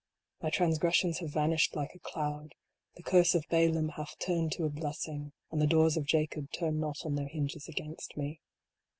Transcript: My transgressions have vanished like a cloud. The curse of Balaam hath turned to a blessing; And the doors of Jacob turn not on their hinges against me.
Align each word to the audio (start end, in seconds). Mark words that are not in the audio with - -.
My 0.41 0.49
transgressions 0.49 1.19
have 1.19 1.29
vanished 1.29 1.75
like 1.75 1.93
a 1.93 1.99
cloud. 1.99 2.55
The 2.95 3.03
curse 3.03 3.35
of 3.35 3.45
Balaam 3.51 3.89
hath 3.89 4.17
turned 4.17 4.51
to 4.53 4.65
a 4.65 4.69
blessing; 4.71 5.31
And 5.51 5.61
the 5.61 5.67
doors 5.67 5.95
of 5.95 6.07
Jacob 6.07 6.49
turn 6.51 6.79
not 6.79 7.05
on 7.05 7.13
their 7.13 7.27
hinges 7.27 7.67
against 7.67 8.17
me. 8.17 8.41